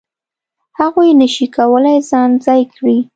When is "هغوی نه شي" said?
0.79-1.45